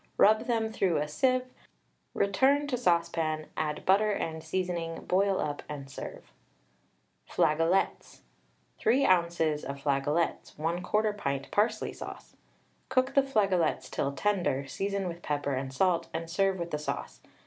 Rub 0.17 0.45
them 0.47 0.71
through 0.73 0.97
a 0.97 1.07
sieve, 1.07 1.45
return 2.15 2.65
to 2.65 2.75
saucepan, 2.75 3.45
add 3.55 3.85
butter 3.85 4.09
and 4.11 4.43
seasoning, 4.43 5.05
boil 5.05 5.39
up 5.39 5.61
and 5.69 5.91
serve. 5.91 6.31
FLAGOLETS. 7.27 8.21
3 8.79 9.05
oz. 9.05 9.39
of 9.63 9.77
flagolets, 9.77 10.55
1/4 10.55 11.15
pint 11.15 11.51
parsley 11.51 11.93
sauce. 11.93 12.35
Cook 12.89 13.13
the 13.13 13.21
flagolets 13.21 13.91
till 13.91 14.11
tender, 14.13 14.65
season 14.65 15.07
with 15.07 15.21
pepper 15.21 15.53
and 15.53 15.71
salt, 15.71 16.07
and 16.15 16.31
serve 16.31 16.57
with 16.57 16.71
the 16.71 16.79
sauce. 16.79 17.21